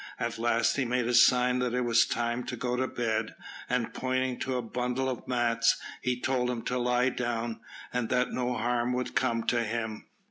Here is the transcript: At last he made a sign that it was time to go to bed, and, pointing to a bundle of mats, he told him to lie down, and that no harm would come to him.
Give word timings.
At 0.19 0.39
last 0.39 0.77
he 0.77 0.83
made 0.83 1.07
a 1.07 1.13
sign 1.13 1.59
that 1.59 1.75
it 1.75 1.81
was 1.81 2.07
time 2.07 2.43
to 2.45 2.55
go 2.55 2.75
to 2.75 2.87
bed, 2.87 3.35
and, 3.69 3.93
pointing 3.93 4.39
to 4.39 4.57
a 4.57 4.61
bundle 4.63 5.07
of 5.07 5.27
mats, 5.27 5.77
he 6.01 6.19
told 6.19 6.49
him 6.49 6.63
to 6.63 6.79
lie 6.79 7.09
down, 7.09 7.59
and 7.93 8.09
that 8.09 8.31
no 8.31 8.55
harm 8.55 8.93
would 8.93 9.13
come 9.13 9.43
to 9.43 9.63
him. 9.63 10.05